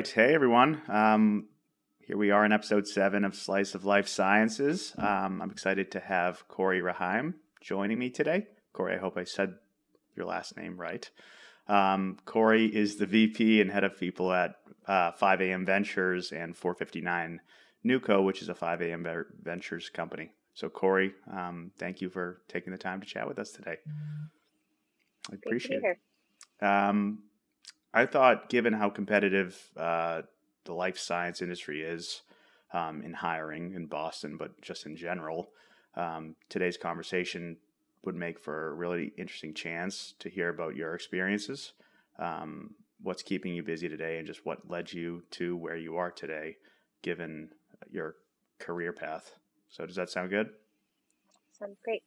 [0.00, 0.08] right.
[0.08, 0.80] Hey, everyone.
[0.88, 1.48] Um,
[1.98, 4.94] here we are in episode seven of Slice of Life Sciences.
[4.96, 8.46] Um, I'm excited to have Kori Rahaim joining me today.
[8.72, 9.56] Kori, I hope I said
[10.16, 11.10] your last name right.
[11.68, 14.54] Um, Kori is the VP and head of people at
[14.86, 17.38] uh, 5AM Ventures and 459
[17.84, 20.30] NewCo, which is a 5AM Ventures company.
[20.54, 23.76] So, Kori, um, thank you for taking the time to chat with us today.
[25.30, 26.66] I appreciate it.
[26.66, 27.24] Um,
[27.92, 30.22] I thought, given how competitive uh,
[30.64, 32.22] the life science industry is
[32.72, 35.50] um, in hiring in Boston, but just in general,
[35.96, 37.56] um, today's conversation
[38.04, 41.72] would make for a really interesting chance to hear about your experiences,
[42.18, 46.10] um, what's keeping you busy today, and just what led you to where you are
[46.10, 46.56] today,
[47.02, 47.50] given
[47.90, 48.14] your
[48.58, 49.34] career path.
[49.68, 50.50] So, does that sound good?
[51.58, 52.02] Sounds great.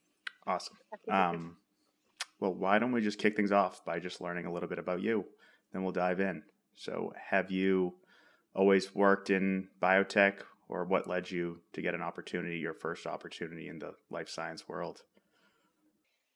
[0.47, 0.77] Awesome.
[1.11, 1.57] Um,
[2.39, 5.01] well, why don't we just kick things off by just learning a little bit about
[5.01, 5.25] you?
[5.73, 6.43] Then we'll dive in.
[6.75, 7.95] So, have you
[8.55, 10.35] always worked in biotech,
[10.69, 14.69] or what led you to get an opportunity, your first opportunity in the life science
[14.69, 15.03] world?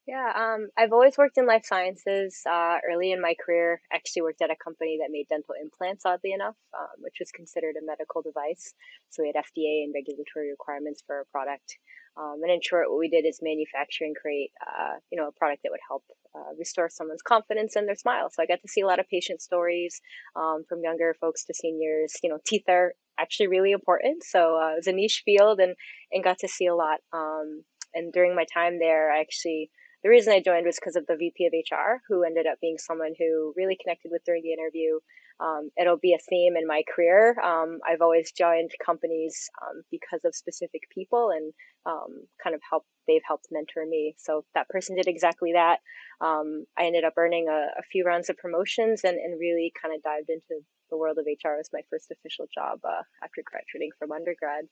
[0.07, 2.41] Yeah, um, I've always worked in life sciences.
[2.49, 6.05] Uh, early in my career, I actually worked at a company that made dental implants,
[6.05, 8.73] oddly enough, um, which was considered a medical device.
[9.09, 11.77] So we had FDA and regulatory requirements for a product.
[12.19, 15.31] Um, and in short, what we did is manufacture and create, uh, you know, a
[15.31, 16.03] product that would help
[16.35, 18.29] uh, restore someone's confidence and their smile.
[18.31, 20.01] So I got to see a lot of patient stories
[20.35, 22.13] um, from younger folks to seniors.
[22.23, 24.23] You know, teeth are actually really important.
[24.23, 25.75] So uh, it was a niche field and,
[26.11, 26.99] and got to see a lot.
[27.13, 29.69] Um, and during my time there, I actually
[30.03, 32.77] the reason I joined was because of the VP of HR, who ended up being
[32.77, 34.99] someone who really connected with during the interview.
[35.39, 37.35] Um, it'll be a theme in my career.
[37.39, 41.53] Um, I've always joined companies um, because of specific people and
[41.85, 42.85] um, kind of help.
[43.07, 44.15] They've helped mentor me.
[44.17, 45.79] So that person did exactly that.
[46.19, 49.95] Um, I ended up earning a, a, few rounds of promotions and, and really kind
[49.95, 53.91] of dived into the world of HR as my first official job uh, after graduating
[53.97, 54.65] from undergrad.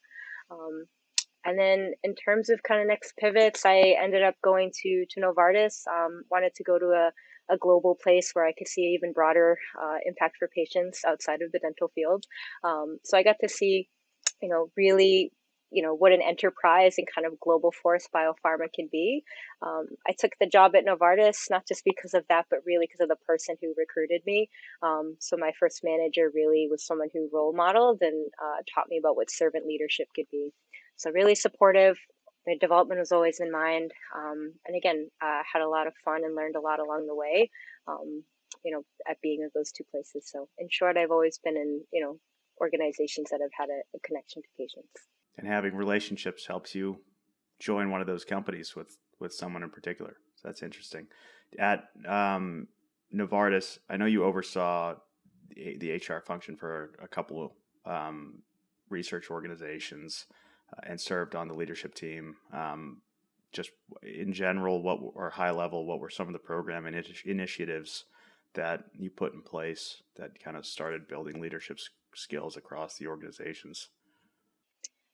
[0.52, 0.86] Um,
[1.46, 5.22] and then in terms of kind of next pivots, I ended up going to, to
[5.22, 5.84] Novartis,
[6.32, 7.12] wanted to go to a,
[7.50, 11.52] a global place where I could see even broader uh, impact for patients outside of
[11.52, 12.26] the dental field.
[12.64, 13.90] Um, so I got to see,
[14.42, 15.32] you know, really,
[15.72, 19.24] you know, what an enterprise and kind of global force biopharma can be.
[19.62, 23.02] Um, I took the job at Novartis not just because of that, but really because
[23.02, 24.50] of the person who recruited me.
[24.82, 28.98] Um, so my first manager really was someone who role modeled and uh, taught me
[28.98, 30.54] about what servant leadership could be.
[30.98, 31.98] So really supportive.
[32.46, 33.92] The development was always in mind.
[34.16, 37.16] Um, and again, uh, had a lot of fun and learned a lot along the
[37.16, 37.50] way.
[37.88, 38.24] Um,
[38.64, 40.30] you know, at being at those two places.
[40.32, 42.20] So in short, I've always been in, you know,
[42.60, 44.90] organizations that have had a, a connection to patients.
[45.38, 47.02] And having relationships helps you
[47.60, 50.16] join one of those companies with with someone in particular.
[50.36, 51.08] So that's interesting.
[51.58, 52.68] At um,
[53.14, 54.96] Novartis, I know you oversaw
[55.56, 57.52] the, the HR function for a couple
[57.86, 58.40] of um,
[58.90, 60.26] research organizations
[60.84, 62.36] and served on the leadership team.
[62.54, 63.02] Um,
[63.52, 63.72] just
[64.04, 68.06] in general, what or high level, what were some of the program initi- initiatives
[68.54, 71.80] that you put in place that kind of started building leadership
[72.14, 73.90] skills across the organizations?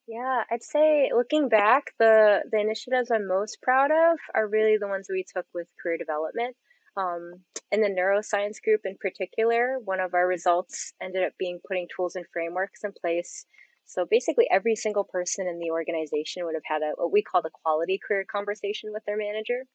[0.07, 4.87] Yeah, I'd say looking back, the the initiatives I'm most proud of are really the
[4.87, 6.55] ones we took with career development.
[6.97, 7.35] Um,
[7.71, 12.15] in the neuroscience group in particular, one of our results ended up being putting tools
[12.15, 13.45] and frameworks in place
[13.91, 17.41] so basically, every single person in the organization would have had a what we call
[17.41, 19.67] the quality career conversation with their manager.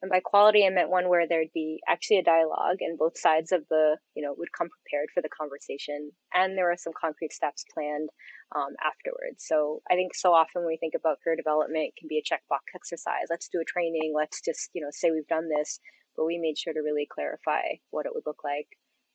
[0.00, 3.52] And by quality, I meant one where there'd be actually a dialogue, and both sides
[3.52, 7.34] of the you know would come prepared for the conversation, and there were some concrete
[7.34, 8.08] steps planned
[8.56, 9.44] um, afterwards.
[9.44, 12.24] So I think so often when we think about career development, it can be a
[12.24, 13.28] checkbox exercise.
[13.28, 14.14] Let's do a training.
[14.16, 15.80] Let's just you know say we've done this,
[16.16, 18.68] but we made sure to really clarify what it would look like.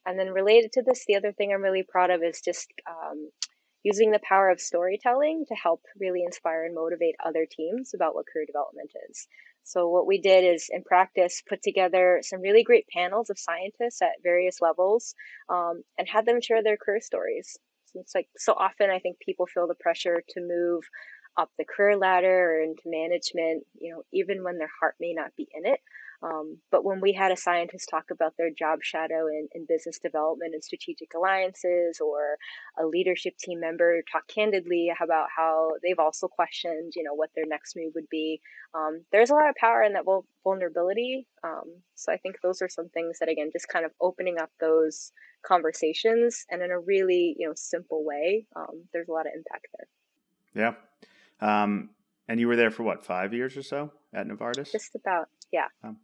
[0.06, 3.32] And then related to this, the other thing I'm really proud of is just um,
[3.86, 8.26] using the power of storytelling to help really inspire and motivate other teams about what
[8.26, 9.28] career development is.
[9.64, 14.02] So what we did is in practice put together some really great panels of scientists
[14.02, 15.14] at various levels
[15.50, 17.58] um, and had them share their career stories.
[17.86, 20.84] So it's like so often I think people feel the pressure to move
[21.38, 25.36] up the career ladder or into management, you know, even when their heart may not
[25.38, 25.80] be in it.
[26.24, 30.00] Um, but when we had a scientist talk about their job shadow in, in business
[30.00, 32.38] development and strategic alliances, or
[32.80, 37.46] a leadership team member talk candidly about how they've also questioned, you know, what their
[37.46, 38.42] next move would be,
[38.74, 40.06] um, there's a lot of power in that
[40.44, 41.28] vulnerability.
[41.44, 44.50] Um, so I think those are some things that, again, just kind of opening up
[44.60, 45.12] those
[45.46, 49.68] conversations and in a really, you know, simple way, um, there's a lot of impact
[49.78, 50.74] there.
[51.42, 51.64] Yeah.
[51.64, 51.92] Um,
[52.28, 54.72] and you were there for what, five years or so at Novartis?
[54.72, 55.68] Just about, yeah.
[55.84, 55.98] Um,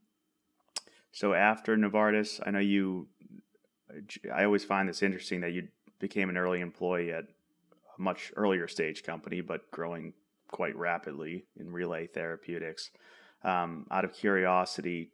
[1.12, 3.08] so after Novartis, I know you.
[4.34, 5.68] I always find this interesting that you
[6.00, 10.14] became an early employee at a much earlier stage company, but growing
[10.48, 12.92] quite rapidly in Relay Therapeutics.
[13.44, 15.12] Um, out of curiosity,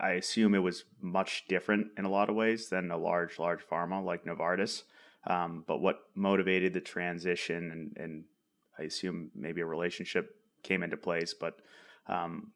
[0.00, 3.60] I assume it was much different in a lot of ways than a large, large
[3.70, 4.84] pharma like Novartis.
[5.26, 8.24] Um, but what motivated the transition, and, and,
[8.78, 11.32] I assume maybe a relationship came into place.
[11.32, 11.60] But
[12.08, 12.52] um,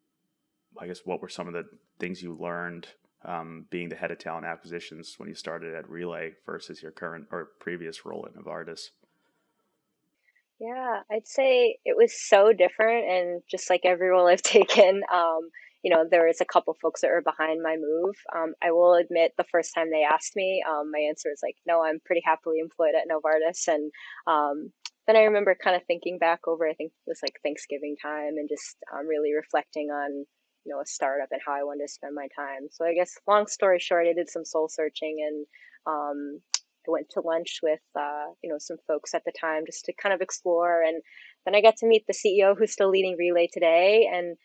[0.79, 1.65] I guess what were some of the
[1.99, 2.89] things you learned
[3.25, 7.27] um, being the head of talent acquisitions when you started at Relay versus your current
[7.31, 8.91] or previous role at Novartis?
[10.59, 15.51] Yeah, I'd say it was so different, and just like every role I've taken, um,
[15.83, 18.15] you know, there was a couple folks that were behind my move.
[18.37, 21.57] Um, I will admit, the first time they asked me, um, my answer was like,
[21.67, 23.91] "No, I'm pretty happily employed at Novartis." And
[24.27, 24.73] um,
[25.11, 28.39] then I remember kind of thinking back over, I think it was like Thanksgiving time,
[28.39, 30.25] and just um, really reflecting on,
[30.65, 32.69] you know, a startup and how I wanted to spend my time.
[32.71, 35.47] So I guess, long story short, I did some soul searching and
[35.87, 36.41] um,
[36.87, 39.93] I went to lunch with uh, you know some folks at the time just to
[39.93, 41.03] kind of explore, and
[41.45, 44.09] then I got to meet the CEO who's still leading Relay today.
[44.13, 44.37] And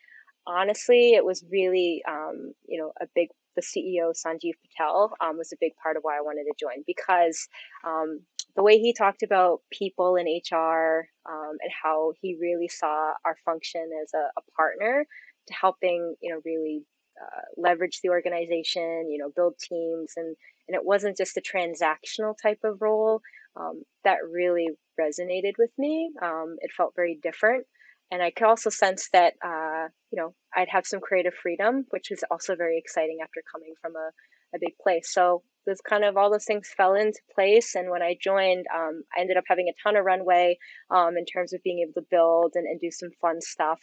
[0.46, 3.28] honestly, it was really um, you know a big.
[3.56, 6.84] The CEO Sanjeev Patel um, was a big part of why I wanted to join
[6.86, 7.48] because
[7.86, 8.20] um,
[8.56, 13.36] the way he talked about people in HR um, and how he really saw our
[13.44, 15.06] function as a, a partner
[15.48, 16.82] to helping you know really
[17.20, 20.36] uh, leverage the organization, you know, build teams and
[20.68, 23.20] and it wasn't just a transactional type of role
[23.56, 24.68] um, that really
[25.00, 26.10] resonated with me.
[26.20, 27.66] Um, it felt very different.
[28.10, 32.10] And I could also sense that, uh, you know, I'd have some creative freedom, which
[32.10, 34.10] is also very exciting after coming from a,
[34.54, 35.12] a big place.
[35.12, 37.74] So those kind of all those things fell into place.
[37.74, 40.58] And when I joined, um, I ended up having a ton of runway
[40.90, 43.80] um, in terms of being able to build and, and do some fun stuff.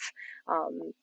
[0.48, 0.94] Um,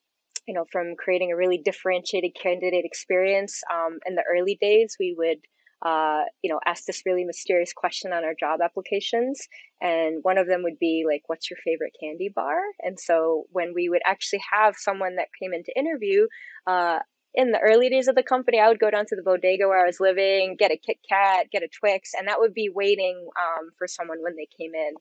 [0.49, 3.61] you know, from creating a really differentiated candidate experience.
[3.73, 5.39] Um, in the early days, we would
[5.83, 9.41] uh, you know, ask this really mysterious question on our job applications.
[9.81, 12.59] And one of them would be like, what's your favorite candy bar?
[12.81, 16.27] And so when we would actually have someone that came in to interview,
[16.67, 16.99] uh,
[17.35, 19.83] in the early days of the company, I would go down to the bodega where
[19.83, 23.29] I was living, get a Kit Kat, get a Twix, and that would be waiting
[23.39, 24.95] um, for someone when they came in.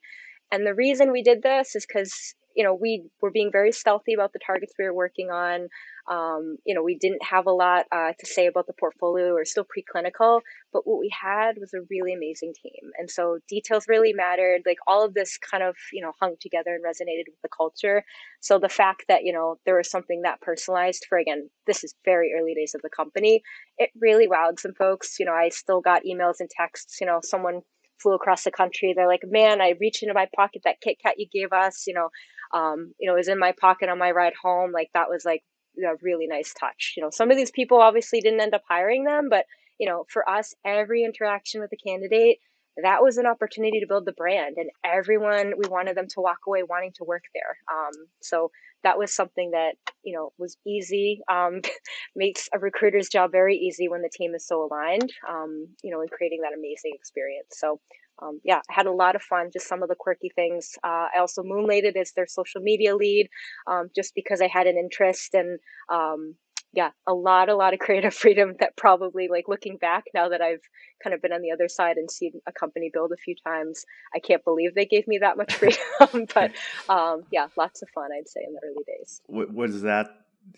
[0.51, 4.13] And the reason we did this is because you know we were being very stealthy
[4.13, 5.68] about the targets we were working on.
[6.10, 9.36] Um, you know, we didn't have a lot uh, to say about the portfolio.
[9.36, 10.42] We are still preclinical,
[10.74, 14.63] but what we had was a really amazing team, and so details really mattered.
[14.66, 18.04] Like all of this kind of you know hung together and resonated with the culture.
[18.42, 21.94] So the fact that you know there was something that personalized for again, this is
[22.04, 23.44] very early days of the company.
[23.78, 25.19] It really wowed some folks.
[25.19, 26.98] You know, I still got emails and texts.
[27.00, 27.62] You know, someone
[28.01, 28.94] flew across the country.
[28.96, 31.86] They're like, man, I reached into my pocket that Kit Kat you gave us.
[31.88, 32.10] You know,
[32.57, 34.72] um, you know, was in my pocket on my ride home.
[34.72, 35.44] Like that was like
[35.78, 36.94] a really nice touch.
[36.98, 39.46] You know, some of these people obviously didn't end up hiring them, but
[39.80, 42.40] you know, for us, every interaction with the candidate,
[42.84, 46.40] that was an opportunity to build the brand, and everyone we wanted them to walk
[46.48, 47.58] away wanting to work there.
[47.72, 48.52] Um, so
[48.84, 49.74] that was something that
[50.04, 51.22] you know was easy.
[51.31, 51.62] Um,
[52.16, 55.12] makes a recruiter's job very easy when the team is so aligned.
[55.28, 57.50] Um, you know, in creating that amazing experience.
[57.52, 57.80] So
[58.22, 59.50] um, yeah, I had a lot of fun.
[59.52, 60.72] Just some of the quirky things.
[60.84, 63.30] Uh, I also moonlighted as their social media lead,
[63.68, 66.36] um, just because I had an interest and um,
[66.74, 68.56] yeah, a lot, a lot of creative freedom.
[68.60, 70.62] That probably, like looking back now that I've
[71.04, 73.86] kind of been on the other side and seen a company build a few times,
[74.14, 76.26] I can't believe they gave me that much freedom.
[76.34, 76.52] but
[76.90, 78.10] um, yeah, lots of fun.
[78.18, 79.22] I'd say in the early days.
[79.28, 80.08] Was that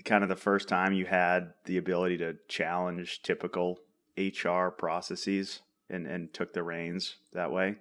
[0.05, 3.79] kind of the first time you had the ability to challenge typical
[4.17, 5.61] HR processes?
[5.91, 7.75] and, and took the reins that way?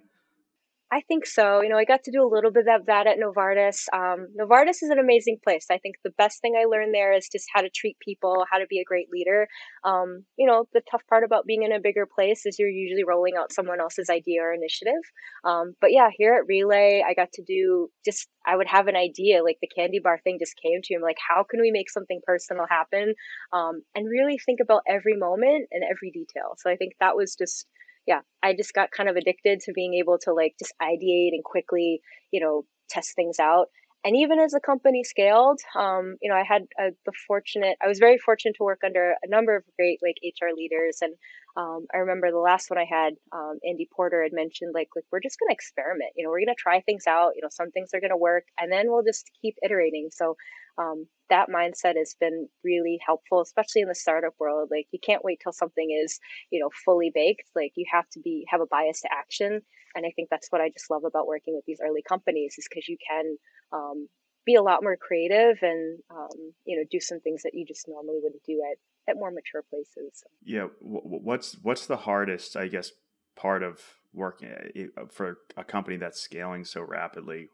[0.93, 1.61] I think so.
[1.61, 3.85] You know, I got to do a little bit of that at Novartis.
[3.93, 5.67] Um, Novartis is an amazing place.
[5.71, 8.57] I think the best thing I learned there is just how to treat people, how
[8.57, 9.47] to be a great leader.
[9.85, 13.05] Um, you know, the tough part about being in a bigger place is you're usually
[13.05, 15.01] rolling out someone else's idea or initiative.
[15.45, 18.97] Um, but yeah, here at Relay, I got to do just, I would have an
[18.97, 21.01] idea, like the candy bar thing just came to me.
[21.01, 23.13] Like, how can we make something personal happen?
[23.53, 26.55] Um, and really think about every moment and every detail.
[26.57, 27.65] So I think that was just,
[28.11, 31.43] yeah, I just got kind of addicted to being able to like just ideate and
[31.45, 32.01] quickly,
[32.31, 33.67] you know, test things out.
[34.03, 37.87] And even as the company scaled, um, you know, I had uh, the fortunate, I
[37.87, 40.97] was very fortunate to work under a number of great like HR leaders.
[41.01, 41.13] And
[41.55, 45.05] um, I remember the last one I had, um, Andy Porter had mentioned like, like
[45.11, 46.11] we're just going to experiment.
[46.17, 47.33] You know, we're going to try things out.
[47.35, 50.09] You know, some things are going to work, and then we'll just keep iterating.
[50.11, 50.35] So
[50.77, 54.69] um, that mindset has been really helpful, especially in the startup world.
[54.71, 56.19] Like you can't wait till something is,
[56.51, 57.49] you know, fully baked.
[57.55, 59.61] Like you have to be have a bias to action.
[59.95, 62.67] And I think that's what I just love about working with these early companies is
[62.69, 63.37] because you can
[63.73, 64.07] um,
[64.45, 67.87] be a lot more creative and um, you know do some things that you just
[67.87, 68.77] normally wouldn't do at
[69.09, 70.23] at more mature places.
[70.43, 72.91] Yeah, what's what's the hardest, I guess,
[73.35, 73.79] part of
[74.13, 74.51] working
[74.97, 77.49] uh, for a company that's scaling so rapidly,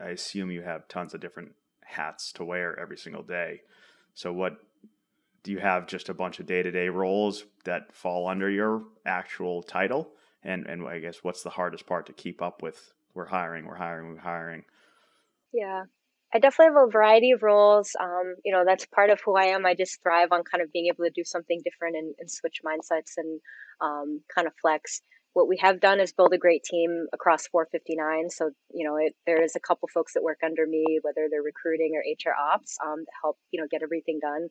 [0.00, 1.52] I assume you have tons of different
[1.88, 3.62] hats to wear every single day.
[4.14, 4.58] So, what
[5.42, 8.84] do you have just a bunch of day to day roles that fall under your
[9.06, 10.12] actual title?
[10.42, 12.92] And, and I guess what's the hardest part to keep up with?
[13.14, 14.64] We're hiring, we're hiring, we're hiring.
[15.52, 15.84] Yeah,
[16.32, 17.96] I definitely have a variety of roles.
[17.98, 19.64] Um, you know, that's part of who I am.
[19.64, 22.60] I just thrive on kind of being able to do something different and, and switch
[22.64, 23.40] mindsets and
[23.80, 25.00] um, kind of flex.
[25.34, 28.30] What we have done is build a great team across 459.
[28.30, 31.42] So, you know, it, there is a couple folks that work under me, whether they're
[31.42, 34.48] recruiting or HR ops, um, to help, you know, get everything done.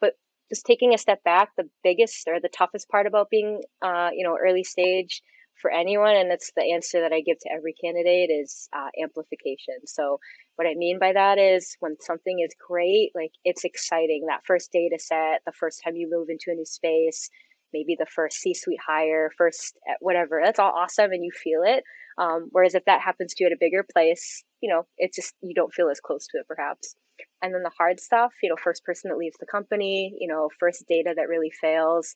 [0.00, 0.14] But
[0.50, 4.24] just taking a step back, the biggest or the toughest part about being, uh, you
[4.24, 5.22] know, early stage
[5.60, 9.86] for anyone, and that's the answer that I give to every candidate, is uh, amplification.
[9.86, 10.20] So
[10.56, 14.26] what I mean by that is when something is great, like it's exciting.
[14.26, 17.30] That first data set, the first time you move into a new space,
[17.76, 21.62] maybe the first C suite hire, first eh, whatever, that's all awesome and you feel
[21.64, 21.84] it.
[22.18, 25.34] Um, whereas if that happens to you at a bigger place, you know, it's just,
[25.42, 26.94] you don't feel as close to it perhaps.
[27.42, 30.48] And then the hard stuff, you know, first person that leaves the company, you know,
[30.58, 32.14] first data that really fails,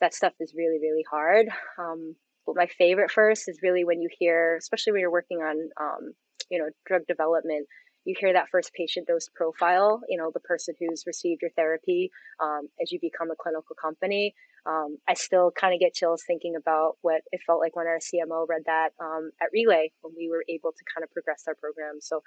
[0.00, 1.46] that stuff is really, really hard.
[1.78, 2.14] Um,
[2.46, 6.12] but my favorite first is really when you hear, especially when you're working on, um,
[6.50, 7.66] you know, drug development,
[8.04, 12.10] you hear that first patient dose profile, you know, the person who's received your therapy
[12.42, 14.34] um, as you become a clinical company.
[14.66, 17.98] Um, I still kind of get chills thinking about what it felt like when our
[17.98, 21.54] CMO read that um, at Relay when we were able to kind of progress our
[21.54, 22.00] program.
[22.00, 22.22] So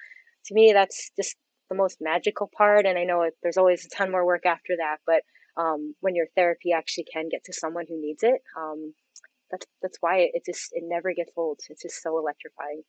[0.45, 1.35] to me, that's just
[1.69, 2.85] the most magical part.
[2.85, 5.21] And I know it, there's always a ton more work after that, but
[5.55, 8.93] um, when your therapy actually can get to someone who needs it, um,
[9.51, 11.59] that's that's why it, it just it never gets old.
[11.69, 12.81] It's just so electrifying.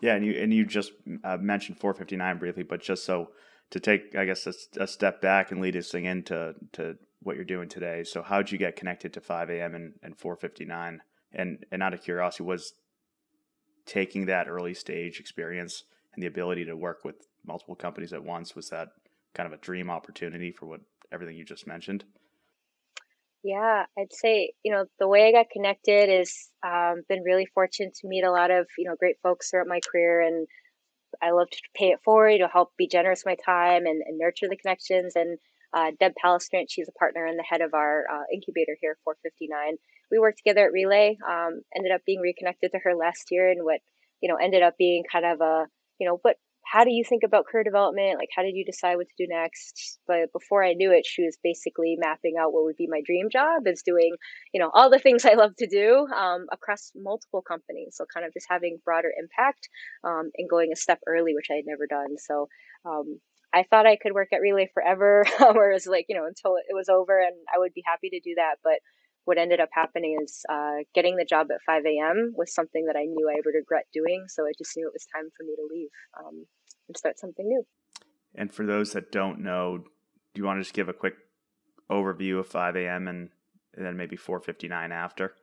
[0.00, 0.92] Yeah, and you and you just
[1.24, 3.30] uh, mentioned 459 briefly, but just so
[3.70, 7.44] to take, I guess, a, a, step back and lead us into to what you're
[7.44, 8.04] doing today.
[8.04, 9.74] So, how'd you get connected to 5 a.m.
[9.74, 11.00] and, and 459?
[11.32, 12.72] And and out of curiosity, was
[13.84, 15.84] taking that early stage experience
[16.14, 18.88] and the ability to work with multiple companies at once was that
[19.34, 20.80] kind of a dream opportunity for what
[21.12, 22.04] everything you just mentioned?
[23.42, 27.94] Yeah, I'd say, you know, the way I got connected is um, been really fortunate
[28.00, 30.20] to meet a lot of, you know, great folks throughout my career.
[30.20, 30.46] And
[31.22, 34.18] I love to pay it forward, to help be generous with my time and, and
[34.18, 35.14] nurture the connections.
[35.16, 35.38] And
[35.72, 39.76] uh, Deb Palestrant, she's a partner and the head of our uh, incubator here, 459.
[40.10, 43.64] We worked together at Relay, um, ended up being reconnected to her last year and
[43.64, 43.80] what,
[44.22, 45.66] you know, ended up being kind of a,
[45.98, 46.36] you know, what
[46.70, 48.18] how do you think about career development?
[48.18, 49.98] Like, how did you decide what to do next?
[50.06, 53.28] But before I knew it, she was basically mapping out what would be my dream
[53.32, 54.14] job is doing,
[54.52, 57.94] you know, all the things I love to do um, across multiple companies.
[57.96, 59.68] So kind of just having broader impact
[60.04, 62.18] um, and going a step early, which I had never done.
[62.18, 62.48] So
[62.84, 63.18] um,
[63.54, 66.90] I thought I could work at Relay forever, whereas like, you know, until it was
[66.90, 68.56] over and I would be happy to do that.
[68.62, 68.80] But
[69.28, 72.32] what ended up happening is uh, getting the job at 5 a.m.
[72.34, 74.24] was something that I knew I would regret doing.
[74.28, 75.90] So I just knew it was time for me to leave.
[76.18, 76.46] Um,
[76.88, 77.62] and start something new.
[78.34, 81.12] And for those that don't know, do you want to just give a quick
[81.90, 83.06] overview of 5 a.m.
[83.06, 83.28] and,
[83.76, 85.34] and then maybe 4:59 after?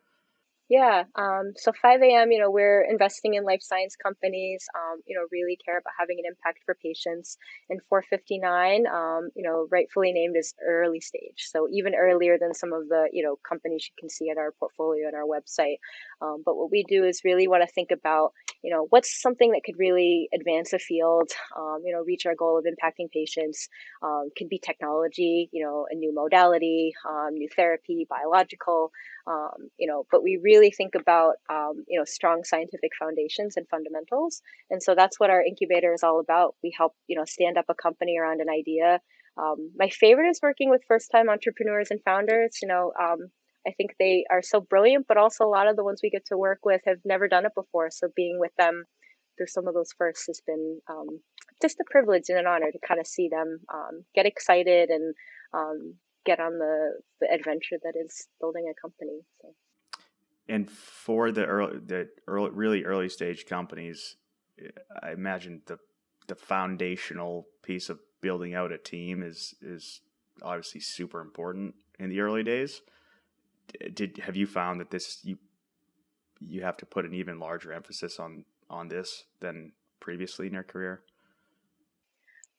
[0.67, 1.03] Yeah.
[1.15, 5.27] Um, so 5 a.m., you know, we're investing in life science companies, um, you know,
[5.31, 7.37] really care about having an impact for patients.
[7.69, 11.37] And 459, um, you know, rightfully named as early stage.
[11.53, 14.53] So even earlier than some of the, you know, companies you can see in our
[14.59, 15.77] portfolio and our website.
[16.21, 18.31] Um, but what we do is really want to think about,
[18.63, 22.35] you know, what's something that could really advance a field, um, you know, reach our
[22.35, 23.69] goal of impacting patients.
[24.01, 26.91] Um, could be technology, you know, a new modality,
[27.31, 28.91] new therapy, biological,
[29.77, 34.41] you know, but we really think about um, you know strong scientific foundations and fundamentals.
[34.69, 36.55] And so that's what our incubator is all about.
[36.63, 38.99] We help you know stand up a company around an idea.
[39.37, 42.59] Um, my favorite is working with first time entrepreneurs and founders.
[42.61, 43.29] You know um,
[43.67, 46.23] i think they are so brilliant but also a lot of the ones we get
[46.27, 47.89] to work with have never done it before.
[47.91, 48.85] So being with them
[49.37, 51.19] through some of those firsts has been um,
[51.61, 55.13] just a privilege and an honor to kind of see them um, get excited and
[55.53, 59.53] um, get on the, the adventure that is building a company so
[60.47, 64.15] and for the early, the early, really early stage companies,
[65.01, 65.79] I imagine the
[66.27, 70.01] the foundational piece of building out a team is is
[70.41, 72.81] obviously super important in the early days.
[73.93, 75.37] Did have you found that this you
[76.39, 80.63] you have to put an even larger emphasis on on this than previously in your
[80.63, 81.01] career?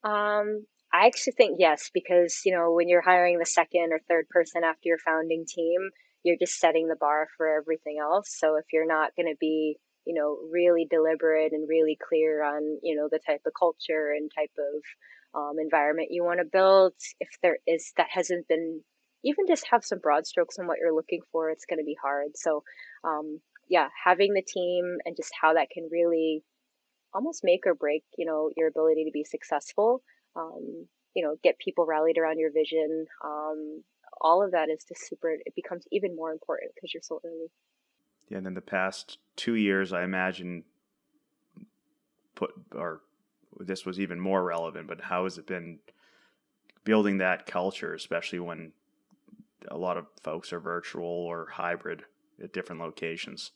[0.03, 4.29] Um, I actually think yes, because you know when you're hiring the second or third
[4.29, 5.89] person after your founding team,
[6.23, 8.35] you're just setting the bar for everything else.
[8.37, 12.79] So if you're not going to be, you know, really deliberate and really clear on,
[12.83, 16.93] you know, the type of culture and type of um, environment you want to build,
[17.19, 18.81] if there is that hasn't been
[19.23, 21.97] even just have some broad strokes on what you're looking for, it's going to be
[22.01, 22.29] hard.
[22.35, 22.63] So
[23.03, 23.39] um,
[23.69, 26.43] yeah, having the team and just how that can really
[27.13, 30.01] almost make or break, you know, your ability to be successful.
[30.35, 33.05] Um, you know, get people rallied around your vision.
[33.23, 33.83] Um,
[34.21, 35.31] all of that is just super.
[35.31, 37.47] It becomes even more important because you're so early.
[38.29, 40.63] Yeah, and then the past two years, I imagine,
[42.35, 43.01] put or
[43.59, 44.87] this was even more relevant.
[44.87, 45.79] But how has it been
[46.83, 48.73] building that culture, especially when
[49.69, 52.03] a lot of folks are virtual or hybrid
[52.43, 53.51] at different locations?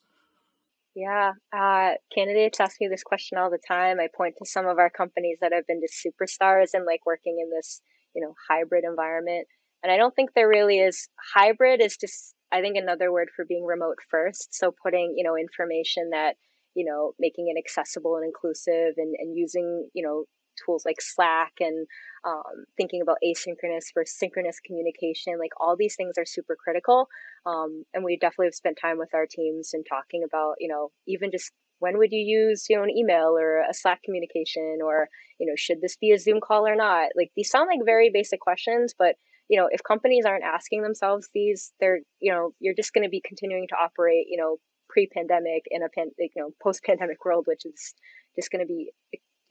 [0.96, 4.00] Yeah, uh, candidates ask me this question all the time.
[4.00, 7.38] I point to some of our companies that have been just superstars and like working
[7.42, 7.82] in this,
[8.14, 9.48] you know, hybrid environment.
[9.84, 13.46] And I don't think there really is hybrid is just I think another word for
[13.46, 14.54] being remote first.
[14.54, 16.36] So putting, you know, information that,
[16.76, 20.26] you know, making it accessible and inclusive and, and using, you know,
[20.64, 21.88] tools like Slack and
[22.26, 25.40] um, thinking about asynchronous versus synchronous communication.
[25.40, 27.08] Like all these things are super critical.
[27.46, 30.92] Um, and we definitely have spent time with our teams and talking about, you know,
[31.08, 35.10] even just when would you use, you know, an email or a Slack communication or,
[35.40, 37.10] you know, should this be a Zoom call or not?
[37.16, 39.16] Like these sound like very basic questions, but
[39.50, 43.10] you know, if companies aren't asking themselves these, they're, you know, you're just going to
[43.10, 47.66] be continuing to operate, you know, pre-pandemic in a pan, you know, post-pandemic world, which
[47.66, 47.94] is
[48.36, 48.92] just going to be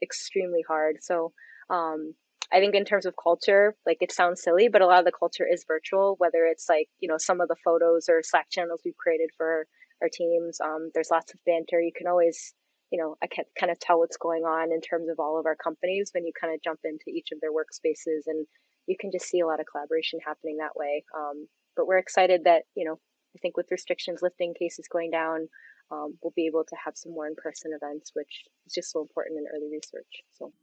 [0.01, 0.97] extremely hard.
[1.01, 1.33] So,
[1.69, 2.13] um,
[2.53, 5.11] I think in terms of culture, like it sounds silly, but a lot of the
[5.17, 8.81] culture is virtual, whether it's like, you know, some of the photos or Slack channels
[8.83, 9.67] we've created for
[10.01, 10.59] our teams.
[10.59, 11.79] Um, there's lots of banter.
[11.79, 12.53] You can always,
[12.91, 15.45] you know, I can kind of tell what's going on in terms of all of
[15.45, 18.45] our companies when you kind of jump into each of their workspaces and
[18.87, 21.05] you can just see a lot of collaboration happening that way.
[21.17, 22.99] Um, but we're excited that, you know,
[23.35, 25.47] I think with restrictions lifting, cases going down,
[25.91, 29.37] um, we'll be able to have some more in-person events, which is just so important
[29.37, 30.23] in early research.
[30.31, 30.53] So,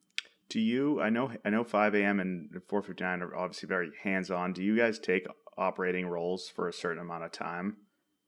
[0.49, 1.01] do you?
[1.01, 2.21] I know, I know, 5 a.m.
[2.21, 4.53] and 4:59 are obviously very hands-on.
[4.55, 7.77] Do you guys take operating roles for a certain amount of time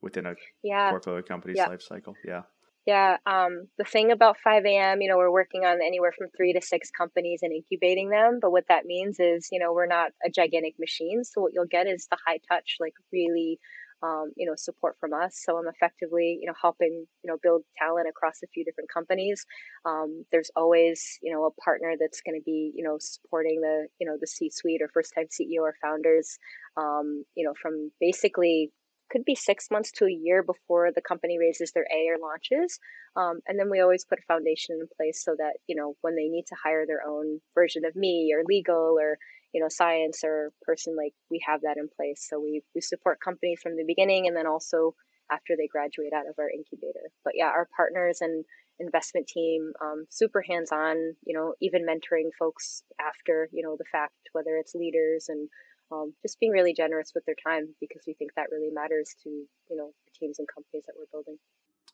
[0.01, 0.89] within a yeah.
[0.91, 1.67] portfolio company's yeah.
[1.67, 2.13] life cycle?
[2.23, 2.43] Yeah.
[2.85, 3.17] Yeah.
[3.27, 6.61] Um, the thing about 5 a.m., you know, we're working on anywhere from three to
[6.61, 8.39] six companies and incubating them.
[8.41, 11.23] But what that means is, you know, we're not a gigantic machine.
[11.23, 13.59] So what you'll get is the high touch, like really,
[14.03, 15.41] um, you know, support from us.
[15.43, 19.45] So I'm effectively, you know, helping, you know, build talent across a few different companies.
[19.85, 23.87] Um, there's always, you know, a partner that's going to be, you know, supporting the,
[23.99, 26.37] you know, the C-suite or first-time CEO or founders,
[26.77, 28.71] um, you know, from basically
[29.11, 32.79] could be six months to a year before the company raises their A or launches.
[33.17, 36.15] Um, and then we always put a foundation in place so that, you know, when
[36.15, 39.17] they need to hire their own version of me or legal or,
[39.53, 42.27] you know, science or person, like we have that in place.
[42.29, 44.95] So we, we support companies from the beginning and then also
[45.31, 47.11] after they graduate out of our incubator.
[47.23, 48.43] But yeah, our partners and
[48.79, 53.85] investment team, um, super hands on, you know, even mentoring folks after, you know, the
[53.91, 55.49] fact, whether it's leaders and
[55.91, 59.29] um, just being really generous with their time because we think that really matters to
[59.29, 61.37] you know the teams and companies that we're building.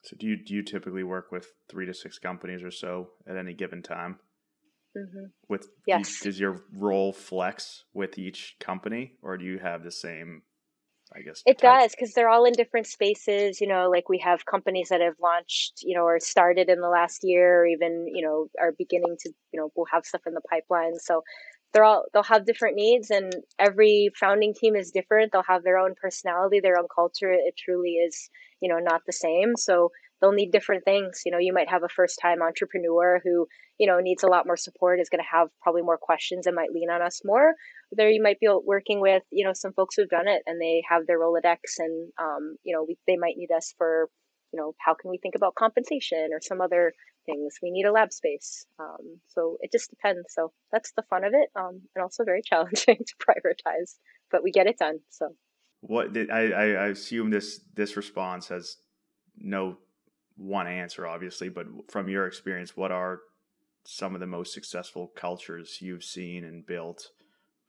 [0.03, 3.37] So do you do you typically work with three to six companies or so at
[3.37, 4.19] any given time?
[4.95, 5.25] Mm-hmm.
[5.47, 9.91] With yes, do, does your role flex with each company, or do you have the
[9.91, 10.43] same?
[11.15, 11.81] I guess it type?
[11.81, 13.61] does because they're all in different spaces.
[13.61, 16.89] You know, like we have companies that have launched, you know, or started in the
[16.89, 20.33] last year, or even you know are beginning to, you know, we'll have stuff in
[20.33, 20.97] the pipeline.
[20.99, 21.23] So
[21.73, 25.77] they're all they'll have different needs and every founding team is different they'll have their
[25.77, 28.29] own personality their own culture it truly is
[28.61, 31.83] you know not the same so they'll need different things you know you might have
[31.83, 35.37] a first time entrepreneur who you know needs a lot more support is going to
[35.37, 37.53] have probably more questions and might lean on us more
[37.91, 40.81] there you might be working with you know some folks who've done it and they
[40.89, 44.09] have their rolodex and um, you know we, they might need us for
[44.53, 46.93] you know how can we think about compensation or some other
[47.27, 47.59] things.
[47.61, 48.65] We need a lab space.
[48.79, 50.25] Um, so it just depends.
[50.29, 53.95] So that's the fun of it, um, and also very challenging to prioritize,
[54.31, 54.99] but we get it done.
[55.09, 55.35] So
[55.81, 58.77] what did, I, I assume this this response has
[59.37, 59.77] no
[60.37, 63.19] one answer, obviously, but from your experience, what are
[63.85, 67.09] some of the most successful cultures you've seen and built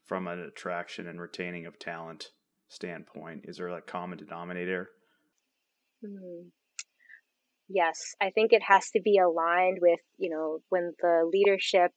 [0.04, 2.28] from an attraction and retaining of talent
[2.68, 3.44] standpoint?
[3.44, 4.90] Is there a common denominator?
[6.04, 6.48] Hmm.
[7.68, 11.92] Yes, I think it has to be aligned with, you know, when the leadership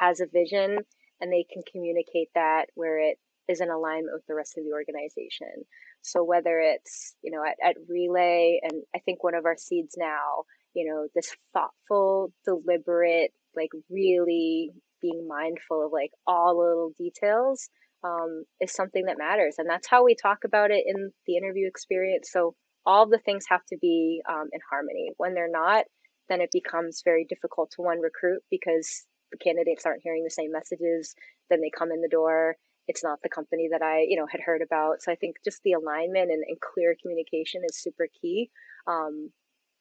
[0.00, 0.78] has a vision
[1.20, 4.72] and they can communicate that where it is in alignment with the rest of the
[4.72, 5.64] organization.
[6.02, 9.94] So whether it's, you know, at, at Relay and I think one of our seeds
[9.98, 17.68] now, you know, this thoughtful, deliberate, like really being mindful of like all little details
[18.04, 19.56] um, is something that matters.
[19.58, 22.30] And that's how we talk about it in the interview experience.
[22.32, 22.54] So
[22.86, 25.10] all the things have to be um, in harmony.
[25.16, 25.84] When they're not,
[26.28, 30.52] then it becomes very difficult to one recruit because the candidates aren't hearing the same
[30.52, 31.14] messages.
[31.50, 32.56] Then they come in the door
[32.88, 35.02] it's not the company that I, you know, had heard about.
[35.02, 38.50] So I think just the alignment and, and clear communication is super key.
[38.86, 39.30] Um,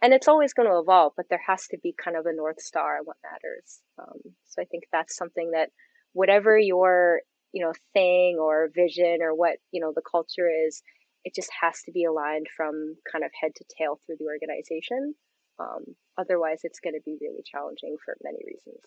[0.02, 2.62] and it's always going to evolve, but there has to be kind of a north
[2.62, 3.80] star what matters.
[3.98, 5.70] Um, so I think that's something that
[6.14, 7.22] whatever your
[7.54, 10.84] you know thing or vision or what you know the culture is,
[11.24, 15.16] it just has to be aligned from kind of head to tail through the organization.
[15.60, 18.82] Um, otherwise, it's going to be really challenging for many reasons.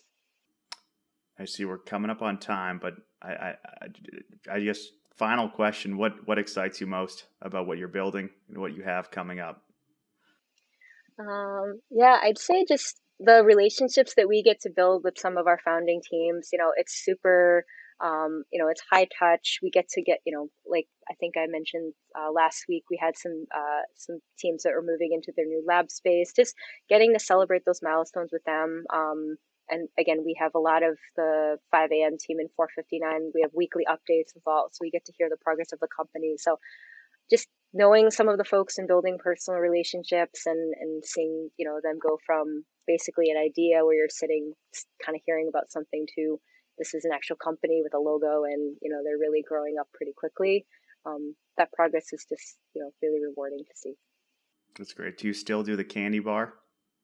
[1.37, 3.55] I see we're coming up on time, but I, I,
[4.51, 8.75] I, guess final question: what what excites you most about what you're building and what
[8.75, 9.63] you have coming up?
[11.19, 15.47] Um, yeah, I'd say just the relationships that we get to build with some of
[15.47, 16.49] our founding teams.
[16.51, 17.65] You know, it's super.
[18.03, 19.59] Um, you know, it's high touch.
[19.61, 22.97] We get to get, you know, like I think I mentioned uh, last week, we
[22.99, 26.33] had some uh, some teams that were moving into their new lab space.
[26.35, 26.55] Just
[26.89, 28.85] getting to celebrate those milestones with them.
[28.91, 29.37] Um,
[29.71, 32.17] and again, we have a lot of the 5 a.m.
[32.19, 33.31] team in 459.
[33.33, 35.87] We have weekly updates with all, so we get to hear the progress of the
[35.87, 36.35] company.
[36.37, 36.59] So
[37.31, 41.79] just knowing some of the folks and building personal relationships and, and seeing, you know,
[41.81, 44.51] them go from basically an idea where you're sitting
[45.03, 46.37] kind of hearing about something to
[46.77, 49.87] this is an actual company with a logo and, you know, they're really growing up
[49.93, 50.65] pretty quickly.
[51.05, 53.93] Um, that progress is just, you know, really rewarding to see.
[54.77, 55.17] That's great.
[55.17, 56.55] Do you still do the candy bar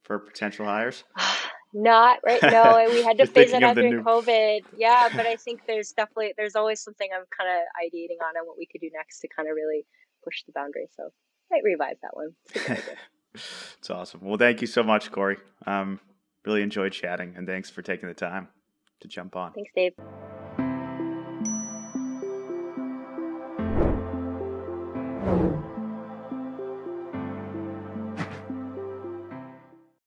[0.04, 1.06] for potential hires?
[1.74, 2.42] Not right.
[2.42, 4.04] No, we had to phase it out during new...
[4.04, 4.62] COVID.
[4.78, 8.48] Yeah, but I think there's definitely there's always something I'm kind of ideating on and
[8.48, 9.86] what we could do next to kind of really
[10.24, 10.88] push the boundary.
[10.96, 12.78] So I might revise that one.
[13.78, 14.22] It's awesome.
[14.24, 15.38] Well, thank you so much, Kori.
[15.68, 16.00] Um,
[16.46, 18.48] really enjoyed chatting, and thanks for taking the time
[19.02, 19.54] to jump on.
[19.54, 19.94] Thanks, Dave.